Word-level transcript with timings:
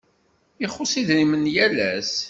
Ixuṣ 0.65 0.91
idrimen 1.01 1.43
yal 1.55 1.77
ass. 1.91 2.13